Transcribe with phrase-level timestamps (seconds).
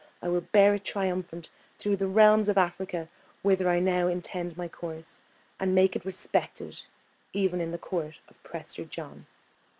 [0.19, 3.07] I will bear it triumphant through the realms of Africa,
[3.43, 5.19] whither I now intend my course,
[5.59, 6.81] and make it respected,
[7.33, 9.27] even in the court of Prester John."